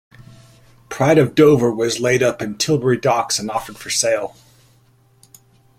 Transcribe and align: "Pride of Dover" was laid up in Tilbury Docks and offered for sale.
"Pride 0.89 1.19
of 1.19 1.35
Dover" 1.35 1.71
was 1.71 1.99
laid 1.99 2.23
up 2.23 2.41
in 2.41 2.57
Tilbury 2.57 2.97
Docks 2.97 3.37
and 3.37 3.51
offered 3.51 3.77
for 3.77 3.91
sale. 3.91 4.35